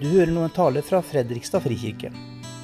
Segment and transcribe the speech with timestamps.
[0.00, 2.08] Du hører nå en tale fra Fredrikstad frikirke.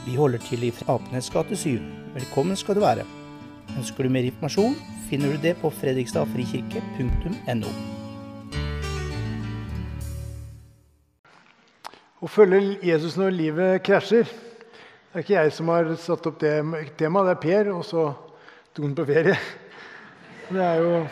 [0.06, 1.76] Vi holder til i Apenes gate 7.
[2.14, 3.04] Velkommen skal du være.
[3.76, 4.72] Ønsker du mer informasjon,
[5.10, 7.68] finner du det på fredrikstadfrikirke.no.
[12.24, 14.24] Å følge Jesus når livet krasjer.
[14.24, 16.56] Det er ikke jeg som har satt opp det
[16.96, 18.16] temaet, det er Per, og så
[18.72, 19.36] tok han på ferie.
[20.48, 21.04] Det er jo,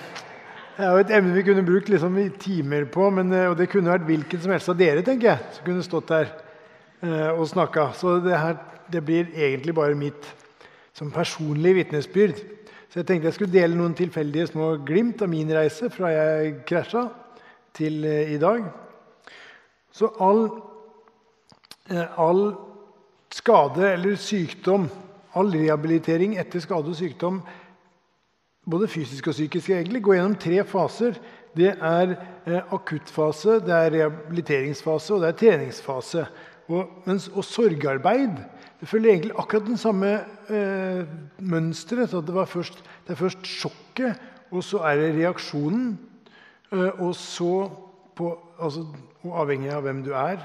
[0.76, 3.68] det er jo et emne vi kunne brukt liksom timer på, men, eh, og det
[3.72, 6.32] kunne vært hvilken som helst av dere tenker jeg, som kunne stått der
[7.02, 7.90] eh, og snakka.
[7.98, 8.58] Så det, her,
[8.90, 10.28] det blir egentlig bare mitt
[10.94, 12.42] som personlig vitnesbyrd.
[12.90, 16.60] Så jeg tenkte jeg skulle dele noen tilfeldige små glimt av min reise fra jeg
[16.68, 17.08] krasja
[17.74, 18.68] til eh, i dag.
[19.94, 20.48] Så all
[21.90, 22.54] Eh, all
[23.28, 24.86] skade eller sykdom,
[25.36, 27.42] all rehabilitering etter skade og sykdom,
[28.70, 31.18] både fysisk og psykisk, egentlig, går gjennom tre faser.
[31.54, 36.26] Det er eh, akuttfase, det er rehabiliteringsfase og det er treningsfase.
[36.72, 38.38] Og, mens, og sorgarbeid
[38.80, 40.10] det følger egentlig akkurat den samme
[40.50, 41.04] eh,
[41.38, 42.10] mønsteret.
[42.10, 45.94] Det, det, er først sjokket, og så er det reaksjonen.
[46.72, 47.68] Eh, og så,
[48.16, 48.86] på, altså,
[49.22, 50.42] og avhengig av hvem du er,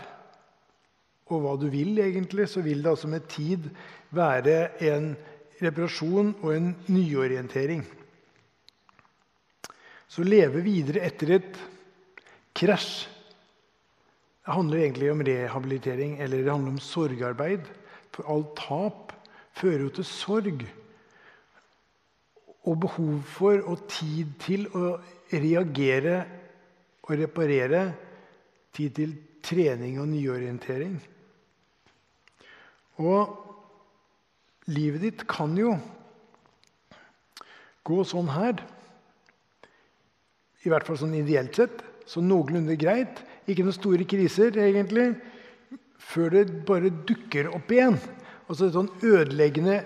[1.29, 3.67] og hva du vil, egentlig, så vil det altså med tid
[4.15, 5.11] være en
[5.59, 7.83] reparasjon og en nyorientering.
[10.09, 11.63] Så leve videre etter et
[12.57, 13.07] krasj
[14.49, 17.67] det handler egentlig om rehabilitering eller det handler om sorgarbeid.
[18.09, 19.11] For alt tap
[19.53, 20.63] fører jo til sorg.
[22.65, 24.95] Og behov for og tid til å
[25.29, 26.15] reagere
[27.05, 27.83] og reparere.
[28.73, 29.13] Tid til
[29.45, 30.97] trening og nyorientering.
[33.05, 33.37] Og
[34.73, 35.77] livet ditt kan jo
[37.85, 38.65] gå sånn her.
[40.65, 41.83] I hvert fall sånn ideelt sett.
[42.09, 43.21] Så noenlunde greit.
[43.49, 45.11] Ikke noen store kriser, egentlig.
[45.99, 47.97] Før det bare dukker opp igjen.
[48.49, 49.81] Altså et sånn ødeleggende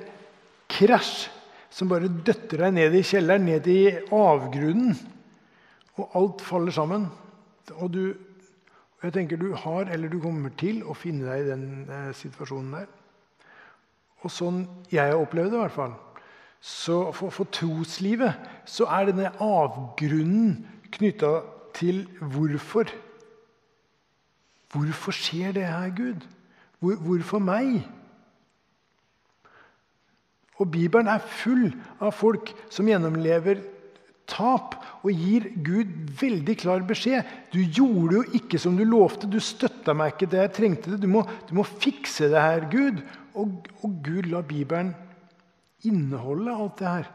[0.72, 1.28] krasj
[1.74, 3.82] som bare døtter deg ned i kjelleren, ned i
[4.14, 4.94] avgrunnen.
[5.98, 7.08] Og alt faller sammen.
[7.80, 8.04] Og du,
[9.04, 12.78] jeg tenker du har, eller du kommer til, å finne deg i den eh, situasjonen
[12.78, 12.90] der.
[14.24, 14.64] Og sånn
[14.94, 15.96] jeg har opplevd det, i hvert fall.
[16.64, 18.38] Så for, for troslivet
[18.70, 20.62] så er denne avgrunnen
[20.96, 21.42] knytta
[21.76, 22.88] til hvorfor.
[24.72, 26.24] Hvorfor skjer det her, Gud?
[26.80, 27.84] Hvor, hvorfor meg?
[30.62, 31.68] Og Bibelen er full
[32.00, 33.60] av folk som gjennomlever
[34.30, 35.92] tap og gir Gud
[36.22, 37.28] veldig klar beskjed.
[37.52, 39.28] Du gjorde jo ikke som du lovte.
[39.28, 41.04] Du støtta meg ikke da jeg trengte det.
[41.04, 43.04] Du må, du må fikse det her, Gud.
[43.36, 44.94] Og, og Gud lar Bibelen
[45.84, 47.12] inneholde alt det her.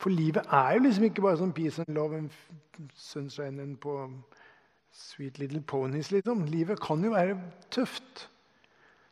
[0.00, 2.30] For livet er jo liksom ikke bare sånn peace and love and
[2.94, 3.96] sunshine and på
[4.94, 6.10] Sweet Little Ponies.
[6.10, 6.44] liksom.
[6.46, 7.38] Livet kan jo være
[7.70, 8.28] tøft.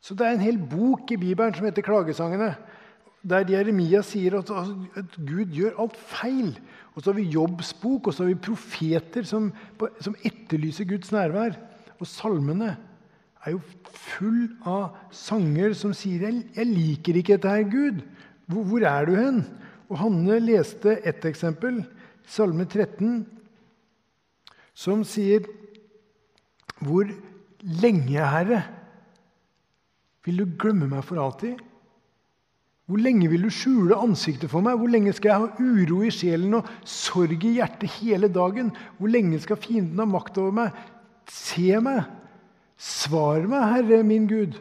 [0.01, 2.55] Så det er en hel bok i Bibelen som heter Klagesangene
[3.23, 4.51] der Jeremia sier at,
[4.99, 6.57] at, Gud gjør alt feil.
[6.93, 9.51] Og så har vi Jobbs bok, og så har vi profeter som,
[10.03, 11.57] som etterlyser Guds nærvær.
[12.01, 12.75] Og salmene
[13.47, 18.03] er jo full av sanger som sier 'Jeg liker ikke dette her, Gud'.
[18.53, 19.43] Hvor, hvor er du hen?
[19.89, 21.83] Og Hanne leste et eksempel,
[22.29, 23.27] Salme 13,
[24.75, 25.45] som sier
[26.83, 27.11] 'Hvor
[27.63, 28.63] lenge, Herre,
[30.25, 31.61] vil du glemme meg for alltid?'
[32.87, 34.75] Hvor lenge vil du skjule ansiktet for meg?
[34.77, 38.73] Hvor lenge skal jeg ha uro i sjelen og sorg i hjertet hele dagen?
[38.99, 40.75] Hvor lenge skal fienden ha makt over meg?
[41.31, 42.03] Se meg!
[42.77, 44.59] Svar meg, Herre min Gud!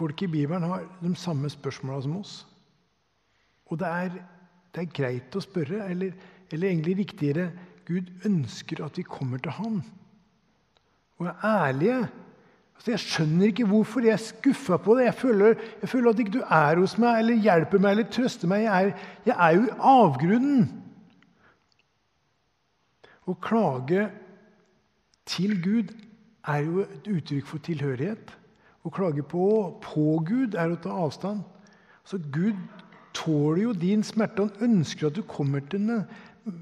[0.00, 2.34] Folk i Bibelen har de samme spørsmåla som oss.
[3.68, 4.14] Og det er,
[4.72, 6.14] det er, greit å spørre, eller,
[6.50, 7.50] eller egentlig riktigere
[7.84, 9.80] Gud ønsker at vi kommer til Han
[11.20, 12.08] og er ærlige
[12.80, 14.00] Altså, jeg skjønner ikke hvorfor.
[14.00, 15.02] Jeg er skuffa på det.
[15.04, 18.48] Jeg føler, jeg føler, at ikke du er hos meg eller hjelper meg eller trøster
[18.48, 18.62] meg.
[18.64, 20.62] Jeg er, jeg er jo i avgrunnen.
[23.28, 24.06] Å klage
[25.28, 25.92] til Gud
[26.48, 28.32] er jo et uttrykk for tilhørighet.
[28.80, 29.46] Å klage på,
[29.84, 31.44] på Gud er å ta avstand.
[32.08, 32.58] Så Gud
[33.16, 34.46] tåler jo din smerte.
[34.46, 36.04] Han ønsker at du kommer til den.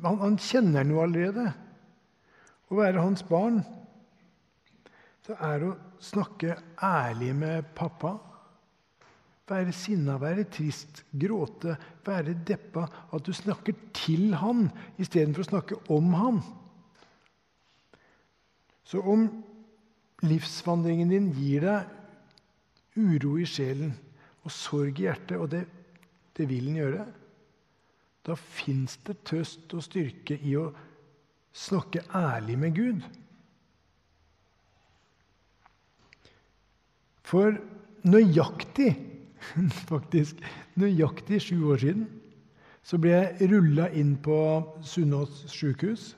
[0.03, 1.51] Han, han kjenner den jo allerede.
[2.69, 3.63] Å være hans barn
[5.29, 8.15] det er å snakke ærlig med pappa.
[9.49, 11.75] Være sinna, være trist, gråte,
[12.05, 12.87] være deppa.
[13.13, 16.41] At du snakker til han istedenfor å snakke om han.
[18.89, 19.27] Så om
[20.25, 21.98] livsvandringen din gir deg
[22.99, 23.95] uro i sjelen
[24.45, 25.65] og sorg i hjertet, og det,
[26.37, 27.07] det vil han gjøre,
[28.27, 30.69] da fins det trøst og styrke i å
[31.57, 33.07] snakke ærlig med Gud.
[37.29, 37.57] For
[38.09, 38.93] nøyaktig,
[39.91, 40.41] faktisk,
[40.81, 42.07] nøyaktig sju år siden
[42.89, 44.37] så ble jeg rulla inn på
[44.87, 46.15] Sunnaas sjukehus.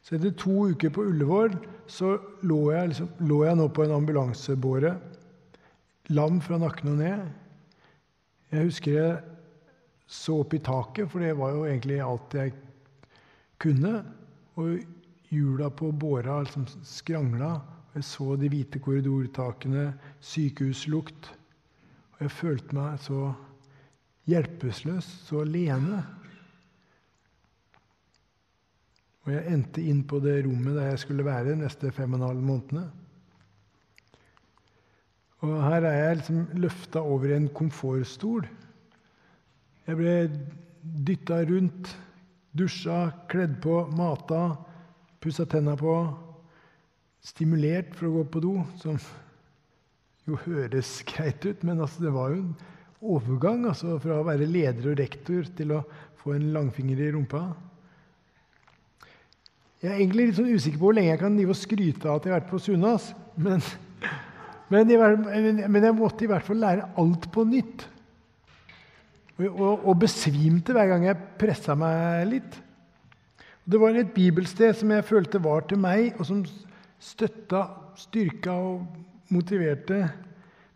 [0.00, 1.58] Så etter to uker på Ullevål
[1.90, 2.14] så
[2.46, 4.94] lå jeg, liksom, lå jeg nå på en ambulansebåre
[6.10, 7.26] Lam fra nakken og ned.
[8.50, 9.18] Jeg husker jeg
[10.10, 12.54] så opp i taket, for det var jo egentlig alt jeg
[13.62, 14.00] kunne.
[14.58, 14.80] Og
[15.30, 17.60] hjula på båra liksom skrangla.
[17.94, 19.92] Jeg så de hvite korridortakene,
[20.22, 21.30] sykehuslukt.
[22.16, 23.30] Og jeg følte meg så
[24.30, 26.02] hjelpeløs, så alene.
[29.26, 32.20] Og jeg endte inn på det rommet der jeg skulle være de neste fem og
[32.20, 32.88] en halv månedene.
[35.40, 38.44] Og her er jeg liksom løfta over en komfortstol.
[39.86, 40.16] Jeg ble
[41.08, 41.94] dytta rundt,
[42.56, 44.42] dusja, kledd på, mata,
[45.20, 45.94] pussa tenna på
[47.24, 49.00] stimulert for å gå på do, som
[50.28, 52.54] jo høres greit ut, men altså, det var jo en
[53.00, 55.82] overgang altså, fra å være leder og rektor til å
[56.20, 57.44] få en langfinger i rumpa.
[59.80, 62.34] Jeg er egentlig litt sånn usikker på hvor lenge jeg kan skryte av at jeg
[62.34, 63.06] har vært på Sunas.
[63.40, 63.62] Men,
[64.70, 64.90] men,
[65.66, 67.86] men, jeg måtte i hvert fall lære alt på nytt.
[69.40, 72.58] Og, og, og besvimte hver gang jeg pressa meg litt.
[73.70, 76.44] Det var et bibelsted som jeg følte var til meg, og som
[77.00, 77.64] støtta,
[77.98, 80.04] styrka og motiverte,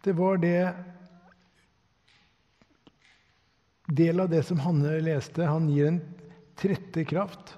[0.04, 0.58] det var det
[3.84, 5.98] Del av det som Hanne leste, han gir en
[6.56, 7.50] trette kraft.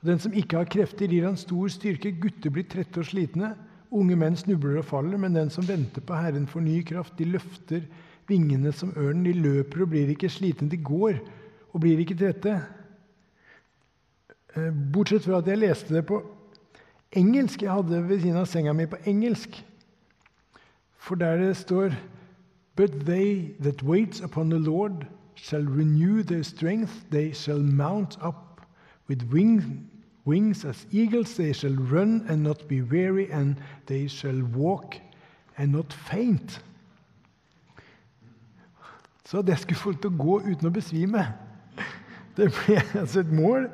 [0.00, 2.14] Og Den som ikke har krefter, gir han stor styrke.
[2.16, 3.50] Gutter blir trette og slitne.
[3.96, 7.16] Unge menn snubler og faller, men den som venter på Herren, får ny kraft.
[7.18, 7.86] De løfter
[8.28, 9.24] vingene som ørnen.
[9.24, 10.68] De løper og blir ikke slitne.
[10.70, 11.20] De går
[11.72, 12.58] og blir ikke trette.
[14.56, 16.20] Eh, bortsett fra at jeg leste det på
[17.16, 17.62] engelsk.
[17.62, 19.56] Jeg hadde ved siden av senga mi på engelsk.
[20.96, 21.96] For der det står
[22.76, 27.10] But they that waits upon the Lord shall renew their strength.
[27.10, 28.60] They shall mount up
[29.08, 29.64] with wings,
[30.26, 31.36] wings as eagles.
[31.36, 33.56] They shall run and not be weary, and
[33.86, 34.96] they shall walk
[35.56, 36.62] and not faint.
[39.24, 41.24] Så det skulle få til å gå uten å besvime.
[42.36, 43.64] Det ble altså et mål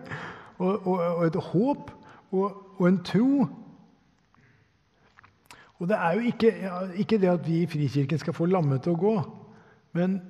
[0.59, 1.91] og, og, og et håp
[2.33, 3.49] og, og en tro.
[5.83, 6.53] Og det er jo ikke,
[7.03, 9.15] ikke, det at vi i Frikirken skal få lammet til å gå,
[9.99, 10.21] men,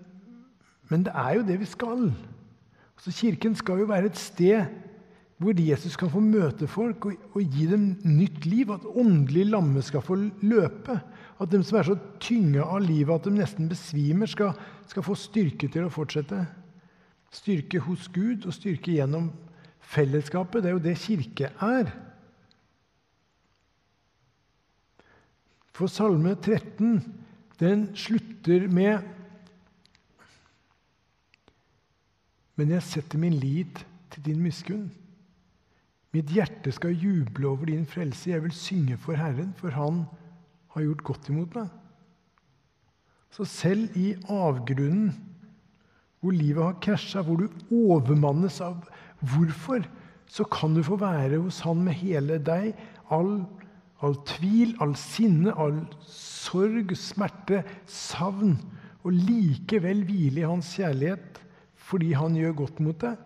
[0.89, 2.07] men det er jo det vi skal.
[2.99, 4.65] Så Kirken skal jo være et sted
[5.43, 8.71] hvor Jesus kan få møte folk og, og gi dem nytt liv.
[8.73, 10.99] At åndelig lamme skal få løpe.
[11.43, 14.55] At de som er så tynge av livet at de nesten besvimer, skal,
[14.91, 16.45] skal få styrke til å fortsette.
[17.33, 19.31] Styrke hos Gud og styrke gjennom
[19.93, 20.63] fellesskapet.
[20.63, 21.93] Det er jo det kirke er.
[25.73, 27.01] For Salme 13
[27.63, 29.09] den slutter med
[32.61, 33.81] Men jeg setter min lit
[34.13, 34.91] til din miskunn.
[36.13, 38.31] Mitt hjerte skal juble over din frelse.
[38.31, 40.05] Jeg vil synge for Herren, for Han
[40.75, 41.71] har gjort godt imot meg.
[43.33, 45.15] Så selv i avgrunnen,
[46.21, 48.85] hvor livet har krasja, hvor du overmannes av
[49.21, 49.87] hvorfor,
[50.29, 52.77] så kan du få være hos Han med hele deg,
[53.11, 53.41] all
[54.03, 58.57] all tvil, all sinne, all sorg, smerte, savn,
[59.03, 61.41] og likevel hvile i hans kjærlighet
[61.83, 63.17] fordi han gjør godt mot deg.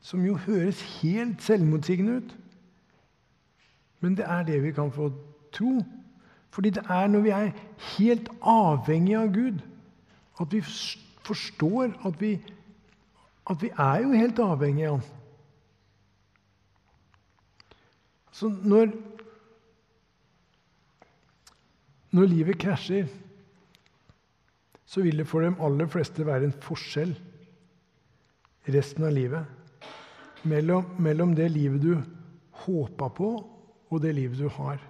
[0.00, 2.36] Som jo høres helt selvmotsigende ut.
[4.00, 5.10] Men det er det vi kan få
[5.52, 5.82] tro.
[6.50, 7.52] Fordi det er når vi er
[7.96, 9.60] helt avhengige av Gud,
[10.40, 10.60] at vi
[11.26, 12.32] forstår at vi,
[13.50, 15.16] at vi er jo helt avhengige av Han.
[18.32, 18.92] Så når
[22.10, 23.06] Når livet krasjer,
[24.86, 27.12] så vil det for de aller fleste være en forskjell
[28.66, 29.59] resten av livet
[30.48, 31.94] mellom, mellom det livet du
[32.64, 33.30] håpa på,
[33.90, 34.80] og det livet du har.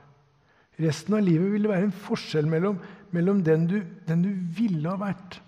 [0.81, 2.81] Resten av livet vil det være en forskjell mellom,
[3.15, 3.79] mellom den, du,
[4.09, 5.41] den, du, ville ha vært,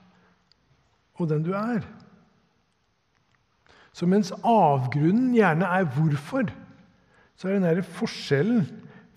[1.21, 1.85] og den du er.
[3.93, 6.49] Så mens avgrunnen gjerne er hvorfor,
[7.37, 8.65] så er den der forskjellen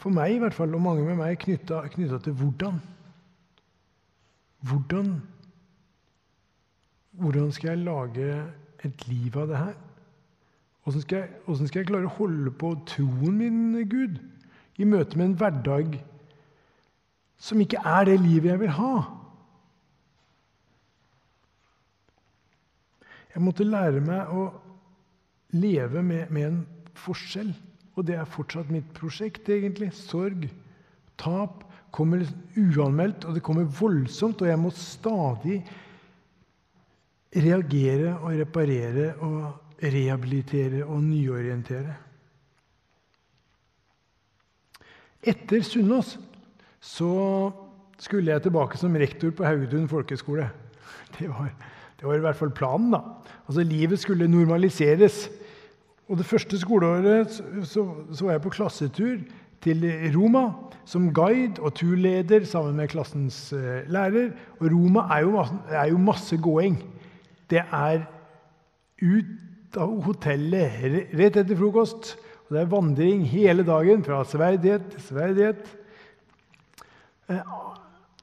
[0.01, 1.85] for meg i hvert fall, og mange med meg, knytta
[2.23, 2.81] til hvordan.
[4.65, 5.15] Hvordan
[7.15, 8.31] Hvordan skal jeg lage
[8.83, 9.75] et liv av det her?
[10.85, 11.29] Hvordan skal,
[11.65, 14.19] skal jeg klare å holde på troen min, Gud,
[14.77, 15.95] i møte med en hverdag
[17.41, 18.91] som ikke er det livet jeg vil ha?
[23.33, 24.45] Jeg måtte lære meg å
[25.57, 26.61] leve med, med en
[27.01, 27.49] forskjell.
[27.95, 29.89] Og det er fortsatt mitt prosjekt, egentlig.
[29.97, 30.45] Sorg,
[31.19, 31.65] tap,
[31.95, 32.23] kommer
[32.59, 35.59] uanmeldt, og det kommer voldsomt, og jeg må stadig
[37.35, 41.95] reagere og reparere og rehabilitere og nyorientere.
[45.25, 46.15] Etter Sunnaas
[46.79, 47.11] så
[47.99, 50.49] skulle jeg tilbake som rektor på Haugetun folkehøgskole.
[51.15, 51.31] Det
[51.99, 52.91] det var i hvert fall planen.
[52.91, 52.99] da.
[53.47, 55.29] Altså Livet skulle normaliseres.
[56.07, 57.31] Og Det første skoleåret
[57.63, 59.17] så, så var jeg på klassetur
[59.61, 60.51] til Roma
[60.85, 64.29] som guide og turleder sammen med klassens uh, lærer.
[64.59, 66.77] Og Roma er jo, masse, er jo masse gåing.
[67.49, 68.05] Det er
[69.01, 69.25] ut
[69.81, 72.13] av hotellet rett etter frokost.
[72.45, 75.65] Og det er vandring hele dagen fra sverdighet til sverdighet.
[77.25, 77.41] Uh,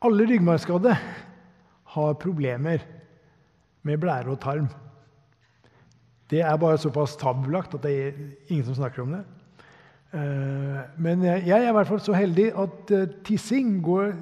[0.03, 0.95] alle ryggmargskadde
[1.97, 2.85] har problemer
[3.83, 4.71] med blære og tarm.
[6.31, 8.13] Det er bare såpass tabulagt at det er
[8.49, 9.25] ingen som snakker om det.
[10.13, 14.13] Eh, men jeg er i hvert fall så heldig at eh, tissing går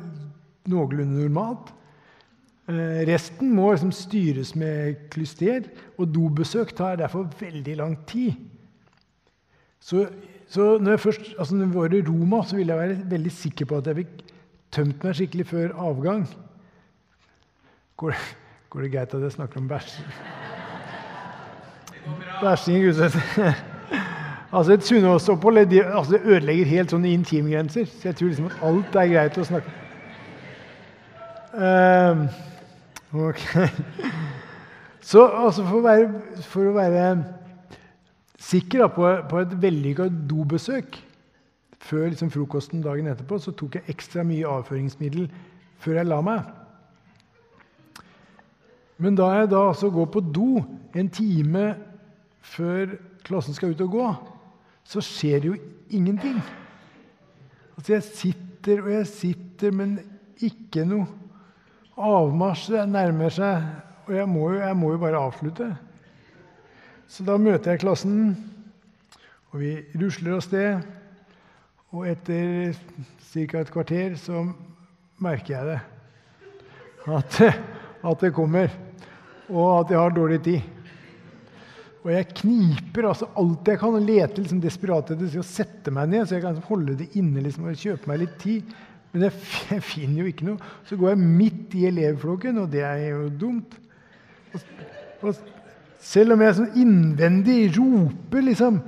[0.70, 1.72] noenlunde normalt.
[2.70, 5.66] Eh, resten må liksom styres med klyster,
[5.98, 8.36] og dobesøk tar derfor veldig lang tid.
[9.80, 10.06] Så,
[10.48, 13.32] så når, jeg først, altså når vi var i Roma, så ville jeg være veldig
[13.32, 14.20] sikker på at jeg fikk
[14.70, 16.28] tømt meg skikkelig før avgang.
[17.98, 18.14] Går,
[18.70, 19.96] går det greit at jeg snakker om bæsj?
[22.40, 23.54] Bæsjing gudstjeneste.
[24.56, 27.88] altså et sunnhåndsopphold altså det ødelegger helt sånne intimgrenser.
[27.88, 29.78] Så jeg tror liksom at alt er greit å snakke
[31.54, 32.28] um,
[33.12, 33.40] Ok.
[35.02, 36.08] Så altså for, å være,
[36.46, 37.04] for å være
[38.38, 40.98] sikker på, på et vellykka dobesøk
[41.80, 45.26] før liksom frokosten dagen etterpå så tok jeg ekstra mye avføringsmiddel
[45.80, 46.50] før jeg la meg.
[49.00, 50.50] Men da jeg da altså går på do
[50.94, 51.64] en time
[52.44, 54.08] før klassen skal ut og gå,
[54.84, 55.56] så skjer det jo
[55.96, 56.36] ingenting.
[57.76, 59.98] Altså Jeg sitter og jeg sitter, men
[60.44, 61.08] ikke noe
[62.00, 62.80] avmarsj.
[62.88, 63.66] Nærmer seg,
[64.06, 65.68] og jeg må, jo, jeg må jo bare avslutte.
[67.10, 68.34] Så da møter jeg klassen,
[69.50, 70.90] og vi rusler av sted.
[71.90, 72.76] Og etter
[73.32, 73.62] ca.
[73.62, 74.44] et kvarter så
[75.22, 75.80] merker jeg det.
[77.10, 77.40] At,
[78.04, 78.70] at, det kommer.
[79.50, 80.60] Og at jeg har dårlig tid.
[82.00, 86.12] Og jeg kniper altså alt jeg kan og leter liksom desperat etter å sette meg
[86.12, 88.70] ned, så jeg kan holde det inne liksom, og kjøpe meg litt tid.
[89.12, 90.70] Men jeg, finner jo ikke noe.
[90.86, 93.74] Så går jeg midt i elevflokken, og det er jo dumt.
[94.54, 94.60] Og,
[95.26, 95.40] og
[96.00, 98.80] selv om jeg sånn innvendig roper liksom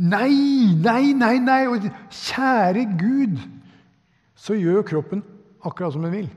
[0.00, 1.66] Nei, nei, nei, nei!
[1.68, 3.34] Og kjære Gud!
[4.32, 5.20] Så gjør kroppen
[5.60, 6.30] akkurat som den vil.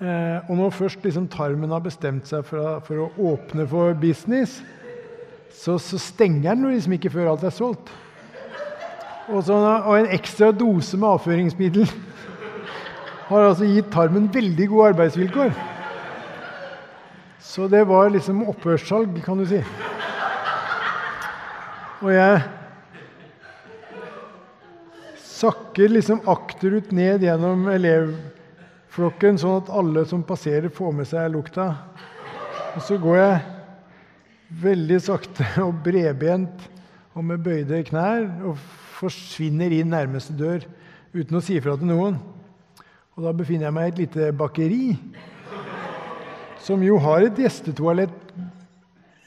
[0.00, 4.56] Eh, og når først liksom tarmen har bestemt seg for, for, å åpne for business,
[5.54, 7.92] så, så stenger den liksom ikke før alt er solgt.
[9.30, 11.86] Og, så, og en ekstra dose med avføringsmiddel
[13.30, 15.52] har altså gitt tarmen veldig gode arbeidsvilkår.
[17.38, 19.60] Så det var liksom opphørssalg, kan du si.
[22.00, 22.40] Og jeg
[25.22, 31.70] sakker liksom akterut ned gjennom elevflokken, sånn at alle som passerer, får med seg lukta.
[32.74, 33.40] Og så går jeg
[34.66, 36.66] veldig sakte og bredbent
[37.14, 38.60] og med bøyde knær og
[39.00, 40.66] forsvinner inn nærmeste dør
[41.14, 42.20] uten å si fra til noen.
[43.16, 44.84] Og da befinner jeg meg i et lite bakeri,
[46.62, 48.30] som jo har et gjestetoalett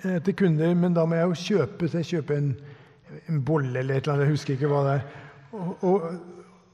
[0.04, 2.48] Eh, til kunder, men da må jeg jo kjøpe så jeg kjøper en,
[3.32, 4.26] en bolle eller et eller annet.
[4.26, 5.06] Jeg husker ikke hva det er.
[5.54, 6.08] Og, og,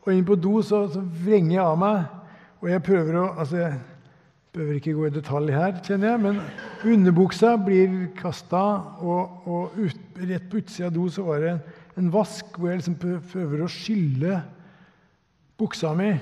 [0.02, 2.08] og inn på do så, så, vrenger jeg av meg,
[2.60, 3.68] og jeg prøver å altså
[4.54, 6.40] behøver ikke gå i detalj her, kjenner jeg, men
[6.90, 8.64] underbuksa blir kasta,
[9.06, 12.80] og, og ut, rett på utsida av do så var det en, vask hvor jeg
[12.80, 12.98] liksom
[13.30, 14.40] prøver å skylle
[15.60, 16.14] buksa mi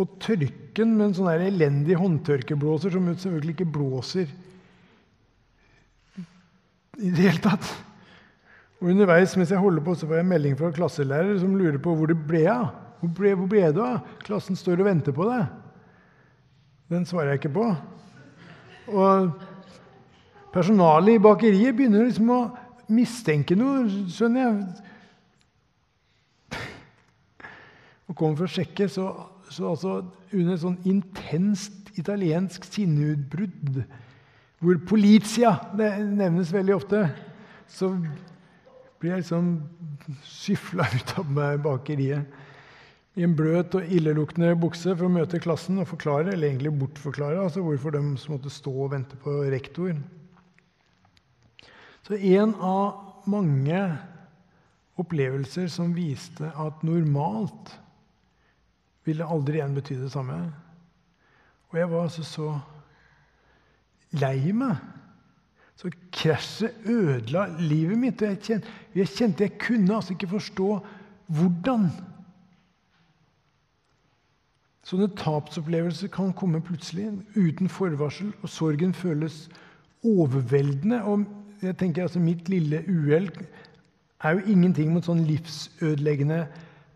[0.00, 4.30] og tørken med en sånn elendig håndtørkeblåser som selvfølgelig ikke blåser
[6.96, 7.68] i det hele tatt.
[8.80, 11.78] Og Underveis mens jeg holder på, så får jeg en melding fra klasselærer som lurer
[11.82, 12.72] på hvor det ble av.
[13.02, 14.00] Hvor ble, hvor ble du av?
[14.24, 15.61] Klassen står og venter på deg.
[16.90, 17.66] Den svarer jeg ikke på.
[18.92, 19.30] Og
[20.52, 22.40] personalet i bakeriet begynner liksom å
[22.92, 24.56] mistenke noe, skjønner jeg.
[28.10, 29.06] Og kommer for å sjekke, så,
[29.48, 29.94] så altså
[30.32, 33.82] under et sånn intenst italiensk sinneutbrudd
[34.62, 37.00] hvor Politia det nevnes veldig ofte,
[37.66, 37.88] så
[39.00, 39.48] blir jeg liksom
[40.28, 41.32] skyfla ut av
[41.64, 42.41] bakeriet
[43.18, 47.42] i en bløt og illeluktende bukse for å møte klassen og forklare, eller egentlig bortforklare,
[47.42, 48.00] altså hvorfor de
[48.32, 49.92] måtte stå og vente på rektor.
[52.02, 53.82] Så en av mange
[55.00, 57.76] opplevelser som viste at normalt
[59.06, 60.38] ville aldri igjen bety det samme.
[61.70, 62.48] Og jeg var altså så
[64.20, 64.80] lei meg.
[65.76, 68.22] Så krasjet ødela livet mitt.
[68.22, 70.68] Og jeg kjente, jeg kjente jeg kunne altså ikke forstå
[71.32, 71.88] hvordan.
[74.82, 79.46] Sånne tapsopplevelser kan komme plutselig, uten forvarsel, og sorgen føles
[80.02, 81.02] overveldende.
[81.06, 81.26] Og
[81.62, 83.30] jeg tenker altså Mitt lille uhell
[84.22, 86.44] er jo ingenting mot sånn livsødeleggende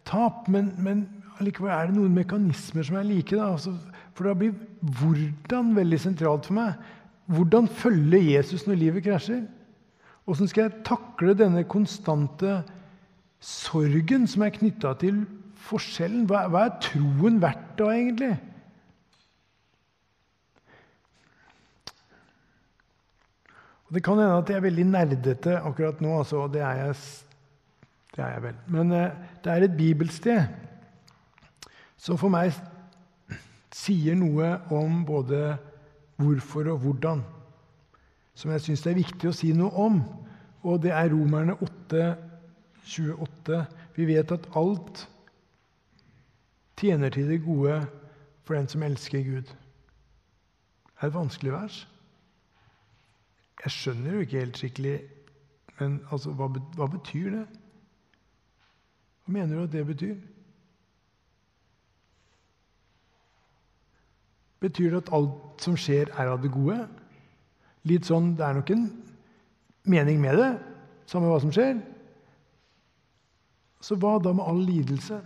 [0.06, 1.06] tap, men, men
[1.38, 3.34] allikevel er det noen mekanismer som er like.
[3.36, 3.52] Da.
[3.54, 3.74] Altså,
[4.16, 4.54] for da blir
[4.98, 6.74] hvordan veldig sentralt for meg.
[7.30, 9.44] Hvordan følge Jesus når livet krasjer?
[10.26, 12.60] Åssen skal jeg takle denne konstante
[13.42, 15.22] sorgen som er knytta til
[15.66, 16.26] forskjellen?
[16.30, 18.34] Hva, hva, er troen verdt da, egentlig?
[23.86, 26.80] Og Det kan hende at jeg er veldig nerdete akkurat nå, altså, og det er
[26.80, 26.94] jeg,
[28.16, 28.56] det er jeg vel.
[28.74, 30.46] Men eh, det er et bibelsted
[31.96, 32.54] som for meg
[33.74, 35.56] sier noe om både
[36.20, 37.22] hvorfor og hvordan,
[38.36, 40.00] som jeg syns det er viktig å si noe om.
[40.66, 42.06] Og det er Romerne 8,
[42.86, 43.60] 28.
[43.96, 45.06] Vi vet at alt
[46.76, 47.86] tjener til det gode
[48.44, 49.42] for den som elsker Gud.
[49.42, 51.88] Det er et vanskelig vers.
[53.64, 55.00] Jeg skjønner jo ikke helt skikkelig
[55.80, 57.46] Men altså, hva, hva betyr det?
[59.24, 60.14] Hva mener du at det betyr?
[64.60, 66.78] Betyr det at alt som skjer, er av det gode?
[67.84, 68.86] Litt sånn, Det er nok en
[69.84, 70.48] mening med det,
[71.06, 71.76] samme hva som skjer.
[73.84, 75.20] Så hva da med all lidelse?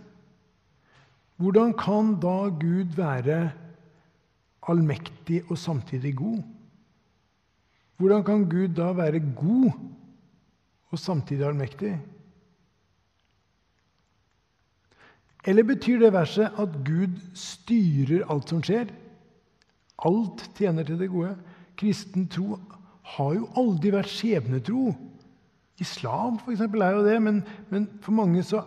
[1.41, 3.51] Hvordan kan da Gud være
[4.69, 6.41] allmektig og samtidig god?
[7.97, 9.71] Hvordan kan Gud da være god
[10.91, 11.95] og samtidig allmektig?
[15.45, 18.91] Eller betyr det verset at Gud styrer alt som skjer?
[20.05, 21.33] Alt tjener til det gode.
[21.77, 22.59] Kristen tro
[23.15, 24.91] har jo aldri vært skjebnetro.
[25.81, 28.61] Islam for eksempel, er jo det, men, men, for mange så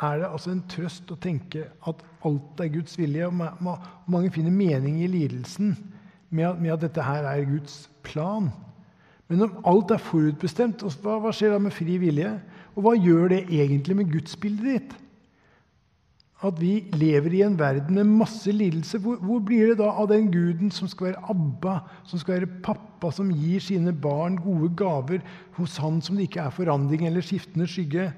[0.00, 3.28] er det altså en trøst å tenke at alt er Guds vilje.
[3.28, 5.74] og Mange finner mening i lidelsen
[6.30, 8.48] med at, med at, dette her er Guds plan.
[9.28, 12.32] Men om alt er forutbestemt, hva, hva skjer da med fri vilje?
[12.74, 14.96] Og hva gjør det egentlig med gudsbildet ditt?
[16.40, 18.98] At vi lever i en verden med masse lidelse.
[19.04, 21.76] Hvor, hvor, blir det da av den guden som skal være Abba,
[22.08, 25.20] som skal være pappa, som gir sine barn gode gaver,
[25.58, 28.08] hos han som det ikke er forandring eller skiftende skygge?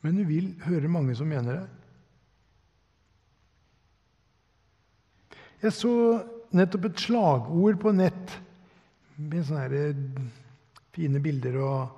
[0.00, 1.68] Men du vil høre mange som mener det.
[5.60, 5.92] Jeg så
[6.56, 8.40] nettopp et slagord på nett
[9.20, 9.92] med sånne
[10.94, 11.88] fine bilder og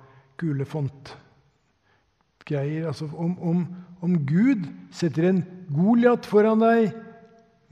[0.41, 2.87] gule fontgreier.
[2.89, 3.67] Altså om, om,
[4.03, 6.91] om Gud setter en Goliat foran deg,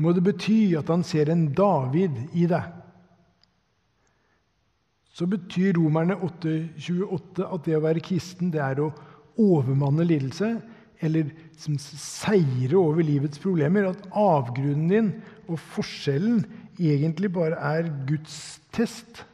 [0.02, 2.63] må det bety at han ser en David i deg.
[5.12, 8.94] Så betyr Romerne 8,28 at det å være kristen det er å
[9.39, 10.56] overmanne lidelse
[11.02, 13.89] eller seire over livets problemer.
[13.89, 15.12] At avgrunnen din
[15.48, 16.44] og forskjellen
[16.80, 19.26] egentlig bare er Guds test.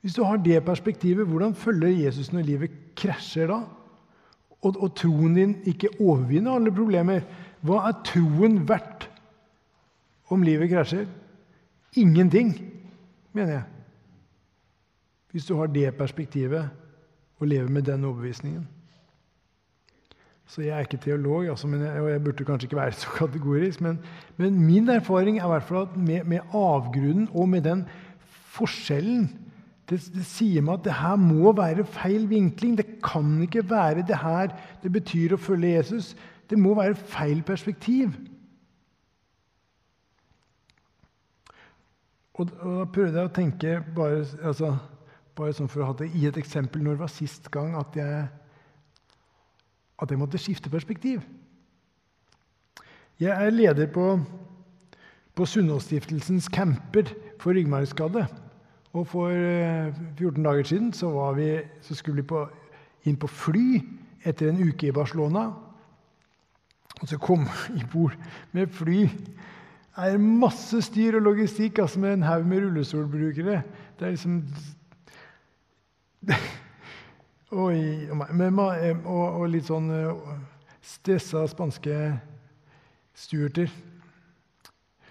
[0.00, 3.60] Hvis du har det perspektivet, hvordan følger Jesus når livet krasjer da?
[4.60, 7.24] Og, og troen din ikke overvinner alle problemer.
[7.64, 9.08] Hva er troen verdt
[10.32, 11.04] om livet krasjer?
[12.00, 12.54] Ingenting,
[13.36, 13.64] mener jeg.
[15.30, 16.70] Hvis du har det perspektivet
[17.40, 18.68] og lever med den overbevisningen.
[20.50, 23.80] Så jeg er ikke teolog, altså, jeg, og jeg burde kanskje ikke være så kategorisk.
[23.80, 23.98] Men,
[24.36, 27.84] men min erfaring er i hvert fall at med, med avgrunnen og med den
[28.50, 29.28] forskjellen
[29.90, 32.76] det, det, sier meg at det her må være feil vinkling.
[32.78, 36.12] Det kan ikke være det her det betyr å følge Jesus.
[36.50, 38.14] Det må være feil perspektiv.
[42.34, 44.76] Og, og Da prøvde jeg å tenke bare, altså,
[45.40, 47.96] bare sånn for å ha det i et eksempel Når det var sist gang at
[47.96, 48.26] jeg,
[50.00, 51.24] at jeg måtte skifte perspektiv?
[53.20, 54.14] Jeg er leder på,
[55.36, 58.22] på Sunnaasstiftelsens camper for ryggmargskadde.
[58.96, 61.50] Og for 14 eh, dager siden så, vi,
[61.84, 62.46] så skulle vi på,
[63.04, 63.82] inn på fly
[64.24, 65.50] etter en uke i Barcelona.
[67.00, 68.16] Og så kom vi i bord
[68.56, 69.04] med fly.
[70.00, 73.60] Det er masse styr og logistikk altså med en haug med rullestolbrukere.
[73.98, 74.40] Det er liksom
[77.64, 78.22] Oi, og,
[79.04, 80.34] og, litt sånn eh,
[80.84, 81.96] stressa spanske
[83.16, 83.70] stuerter.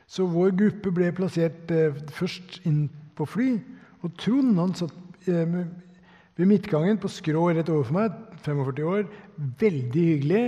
[0.10, 3.52] Så vår gruppe ble plassert eh, først inn på fly.
[4.02, 5.58] Og Trond han satt eh,
[6.40, 9.10] ved midtgangen på skrå rett overfor meg, 45 år.
[9.60, 10.46] Veldig hyggelig.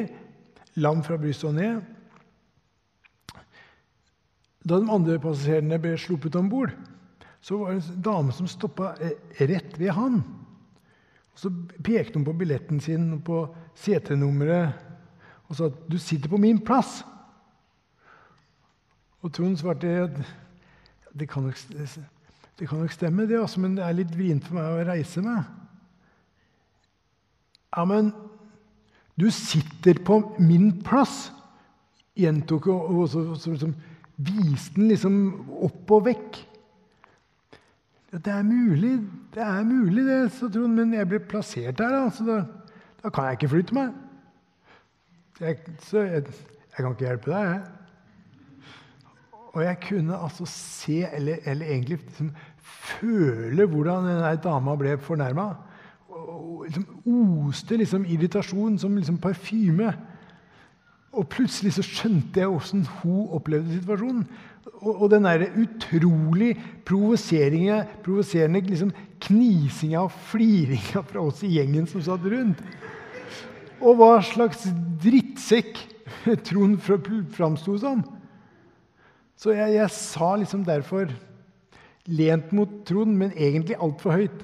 [0.79, 1.81] lam fra brystet og ned.
[4.63, 6.71] Da de andre passasjerene ble sluppet om bord,
[7.43, 9.17] så var det en dame som stoppa eh,
[9.49, 10.21] rett ved han.
[11.41, 11.49] Så
[11.83, 13.37] pekte hun på billetten sin og på
[13.75, 14.73] setenummeret
[15.49, 17.01] og sa at 'du sitter på min plass'.
[19.21, 20.21] Og Trond svarte at
[21.19, 21.57] det kan nok,
[22.59, 25.21] det kan nok stemme, det, altså, men det er litt vrient for meg å reise
[25.21, 25.43] meg.
[27.77, 28.13] Ja, men
[29.19, 31.31] du sitter på min plass,
[32.17, 33.73] gjentok hun, og så, så, så,
[34.21, 35.15] viste den liksom
[35.65, 36.37] opp og vekk.
[38.11, 38.99] Ja, det er mulig,
[39.33, 43.09] det er mulig, det, sa Trond, men jeg ble plassert der, Altså, så da, da
[43.09, 43.93] kan jeg ikke flytte meg.
[45.39, 47.61] Jeg, så jeg, jeg kan ikke hjelpe deg, jeg.
[49.53, 55.47] Og jeg kunne altså se, eller, eller egentlig liksom føle, hvordan denne dama ble fornærma.
[56.67, 56.85] Liksom
[57.47, 59.93] oste liksom irritasjon som liksom parfyme.
[61.11, 64.23] Og plutselig så skjønte jeg åssen hun opplevde situasjonen.
[64.81, 66.53] Og, og den der utrolig
[66.87, 72.61] provoserende liksom, knisinga og fliringa fra oss i gjengen som satt rundt.
[73.81, 74.67] Og hva slags
[75.01, 75.79] drittsekk
[76.47, 78.03] Trond framsto som.
[79.35, 81.09] Så jeg, jeg, sa liksom derfor,
[82.05, 84.43] lent mot Trond, men egentlig altfor høyt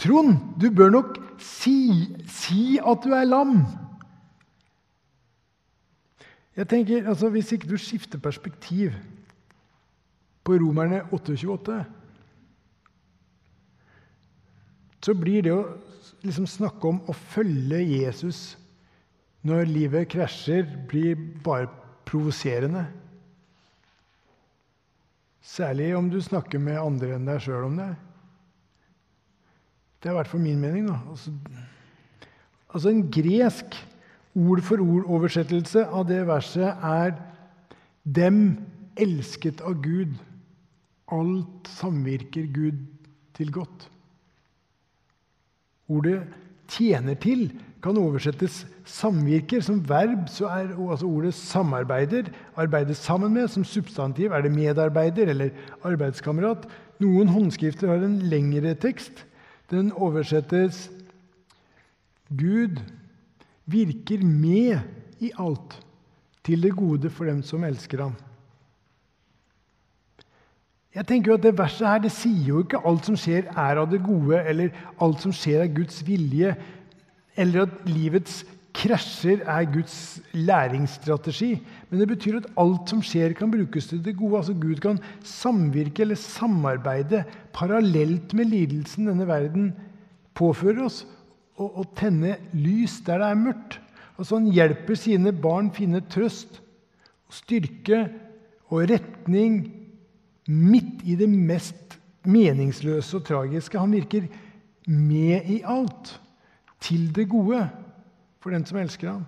[0.00, 3.58] Trond, du bør nok si, si at du er lam.
[6.56, 8.92] Jeg tenker, altså Hvis ikke du skifter perspektiv
[10.44, 11.84] på Romerne 828,
[15.00, 15.62] så blir det å
[16.24, 18.56] liksom snakke om å følge Jesus
[19.46, 21.70] når livet krasjer, blir bare
[22.08, 22.84] provoserende.
[25.40, 27.88] Særlig om du snakker med andre enn deg sjøl om det.
[30.00, 30.88] Det er i hvert fall min mening.
[30.88, 30.98] da.
[31.08, 31.32] Altså,
[32.68, 33.76] altså En gresk
[34.36, 37.14] ord-for-ord-oversettelse av det verset er
[38.04, 38.58] 'Dem
[38.96, 40.18] elsket av Gud'.
[41.12, 42.78] Alt samvirker Gud
[43.34, 43.90] til godt.
[45.88, 46.22] Ordet
[46.68, 47.50] 'tjener til'
[47.82, 49.60] kan oversettes 'samvirker'.
[49.60, 52.32] Som verb så er altså ordet 'samarbeider'.
[52.56, 53.48] Arbeider sammen med.
[53.48, 55.50] Som substantiv er det medarbeider eller
[55.84, 56.68] arbeidskamerat.
[57.00, 59.26] Noen håndskrifter har en lengre tekst.
[59.70, 60.90] Den oversettes
[62.36, 62.76] 'Gud
[63.72, 64.80] virker med
[65.20, 65.78] i alt
[66.44, 68.18] til det gode for dem som elsker ham'.
[70.94, 73.78] Jeg tenker jo at Det verset her, det sier jo ikke alt som skjer, er
[73.78, 76.56] av det gode, eller alt som skjer, er Guds vilje,
[77.36, 81.60] eller at livets krasjer er Guds læringsstrategi.
[81.90, 84.36] Men det betyr at alt som skjer, kan brukes til det gode.
[84.40, 89.72] Altså Gud kan samvirke eller samarbeide parallelt med lidelsen denne verden
[90.34, 91.06] påfører oss,
[91.60, 93.78] og, å tenne lys der det er mørkt.
[94.16, 96.60] Altså Han hjelper sine barn finne trøst,
[97.30, 98.06] styrke
[98.70, 99.62] og retning
[100.50, 103.78] midt i det mest meningsløse og tragiske.
[103.78, 104.26] Han virker
[104.90, 106.16] med i alt,
[106.80, 107.60] til det gode,
[108.40, 109.26] for den som elsker ham.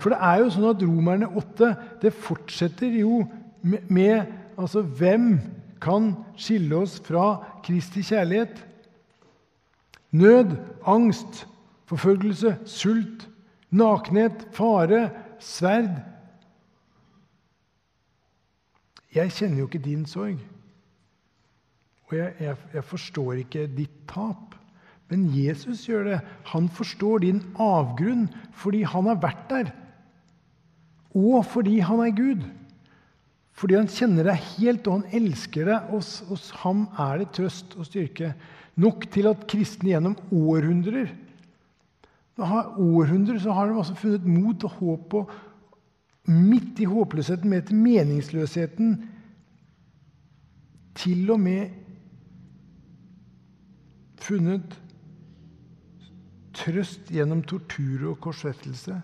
[0.00, 1.68] For det er jo sånn at Romerne 8
[2.02, 3.22] det fortsetter jo
[3.64, 5.36] med, med altså, Hvem
[5.82, 8.60] kan skille oss fra Kristi kjærlighet?
[10.10, 11.46] Nød, angst,
[11.86, 13.28] forfølgelse, sult,
[13.70, 16.02] nakenhet, fare, sverd,
[19.16, 20.40] Jeg kjenner jo ikke din sorg.
[22.06, 24.54] Og jeg, jeg, jeg, forstår ikke ditt tap.
[25.08, 26.18] Men Jesus gjør det.
[26.52, 29.72] Han forstår din avgrunn fordi han har vært der.
[31.16, 32.44] Og fordi han er Gud.
[33.56, 35.92] Fordi han kjenner deg helt, og han elsker deg.
[35.96, 38.34] Og hos ham er det trøst og styrke.
[38.76, 41.14] Nok til at kristne gjennom århundrer
[42.36, 45.30] århundrer så har de altså funnet mot og håp og
[46.26, 48.96] midt i håpløsheten, med til meningsløsheten,
[50.94, 51.68] til og med
[54.18, 54.80] funnet
[56.56, 58.96] trøst gjennom tortur og korsfestelse.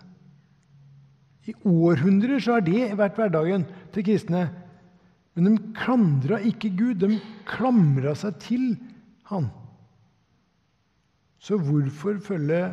[1.46, 4.44] I århundrer så har det vært hverdagen til kristne.
[5.34, 7.02] Men de klandra ikke Gud.
[7.02, 8.66] De klamra seg til
[9.32, 9.48] Han.
[11.42, 12.68] Så hvorfor følge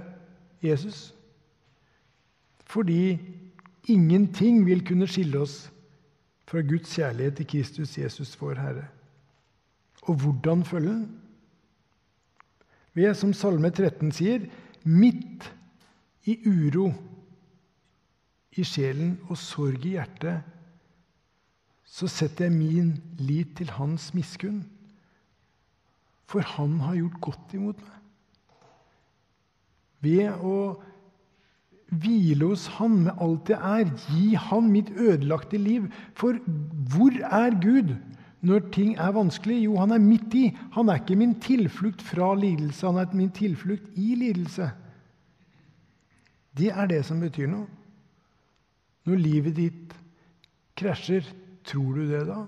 [0.62, 1.10] Jesus?
[2.69, 3.17] Fordi
[3.89, 5.69] Ingenting vil kunne skille oss
[6.49, 8.86] fra Guds kjærlighet til Kristus Jesus, vår Herre.
[10.05, 11.08] Og hvordan følge den?
[12.93, 14.45] Ved, som Salme 13 sier,
[14.84, 15.47] midt
[16.29, 16.91] i uro
[18.58, 20.42] i sjelen og sorg i hjertet,
[21.90, 24.62] så setter jeg min lit til Hans miskunn.
[26.30, 27.96] For Han har gjort godt imot meg.
[30.06, 30.58] Ved å
[31.90, 33.90] hvile hos Han med alt jeg er.
[34.06, 35.90] Gi Han mitt ødelagte liv.
[36.14, 36.38] For
[36.94, 37.96] hvor er Gud
[38.46, 39.64] når ting er vanskelig?
[39.66, 40.46] Jo, han er midt i.
[40.78, 44.70] Han er ikke min tilflukt fra lidelse, han er min tilflukt i lidelse.
[46.56, 47.68] Det er det som betyr noe.
[49.10, 49.93] Når livet ditt
[50.78, 51.26] krasjer,
[51.65, 52.43] tror du det da?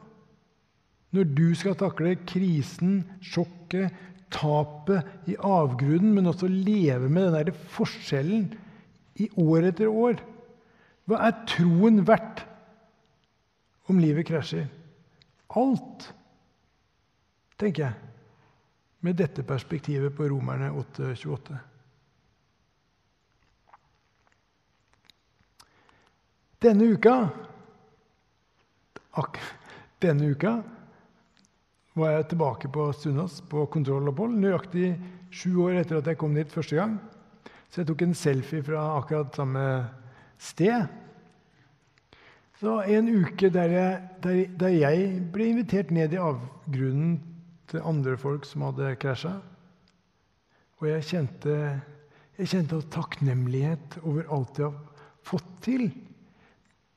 [1.11, 3.91] Når du skal takle krisen, sjokket,
[4.31, 8.45] tapet i avgrunnen, men også leve med den der forskjellen
[9.19, 10.21] i år etter år
[11.09, 12.45] Hva er troen verdt
[13.91, 14.69] om livet krasjer?
[15.59, 16.05] Alt,
[17.59, 18.11] tenker jeg,
[19.03, 21.57] med dette perspektivet på Romerne 8,28.
[26.61, 27.15] Denne uka
[29.17, 29.37] ak
[29.97, 30.59] denne uka
[31.97, 34.35] var jeg tilbake på Sunnaas på kontrollopphold.
[34.37, 34.91] Nøyaktig
[35.33, 36.99] sju år etter at jeg kom dit første gang.
[37.71, 39.63] Så jeg tok en selfie fra akkurat samme
[40.37, 40.85] sted.
[42.61, 47.17] Så en uke der jeg, der, der jeg ble invitert ned i avgrunnen
[47.73, 49.33] til andre folk som hadde krasja.
[50.77, 51.57] Og jeg kjente,
[52.37, 55.89] jeg kjente takknemlighet over alt jeg har fått til.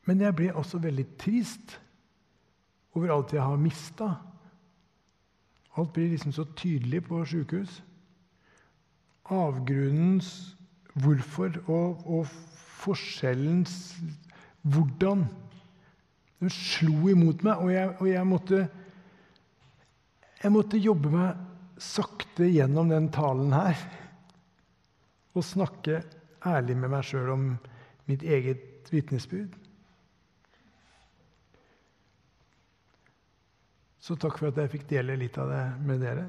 [0.04, 1.78] Men jeg ble også veldig trist
[2.94, 4.10] over alt jeg har mista.
[5.74, 7.80] Alt blir liksom så tydelig på sjukehus.
[9.32, 10.56] Avgrunnens
[10.94, 12.28] hvorfor og, og
[12.84, 13.96] forskjellens
[14.62, 15.24] hvordan.
[16.40, 18.68] Den slo imot meg, og jeg, og jeg, måtte
[20.42, 23.78] Jeg måtte jobbe meg sakte gjennom den talen her.
[25.34, 26.02] Og snakke
[26.44, 27.46] ærlig med meg sjøl om
[28.06, 29.63] mitt eget vitnesbyrd.
[34.04, 36.26] Så takk for at jeg fikk dele litt av det med dere.